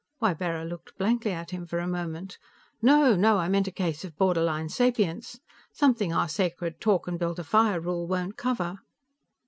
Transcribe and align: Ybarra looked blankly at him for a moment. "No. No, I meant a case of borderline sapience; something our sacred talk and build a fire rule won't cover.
Ybarra 0.19 0.65
looked 0.65 0.97
blankly 0.97 1.31
at 1.31 1.51
him 1.51 1.67
for 1.67 1.77
a 1.77 1.85
moment. 1.87 2.39
"No. 2.81 3.15
No, 3.15 3.37
I 3.37 3.47
meant 3.47 3.67
a 3.67 3.71
case 3.71 4.03
of 4.03 4.17
borderline 4.17 4.67
sapience; 4.67 5.39
something 5.71 6.11
our 6.11 6.27
sacred 6.27 6.81
talk 6.81 7.07
and 7.07 7.19
build 7.19 7.37
a 7.37 7.43
fire 7.43 7.79
rule 7.79 8.07
won't 8.07 8.35
cover. 8.35 8.79